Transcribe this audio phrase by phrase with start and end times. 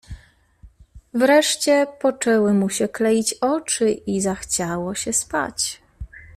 [1.13, 5.81] "Wreszcie poczęły mu się kleić oczy i zachciało się spać."